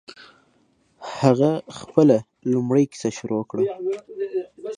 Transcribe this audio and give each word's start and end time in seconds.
هغه 1.19 1.51
خپله 1.79 2.17
لومړۍ 2.51 2.83
کیسه 2.91 3.09
شروع 3.17 3.43
کړه. 3.49 3.63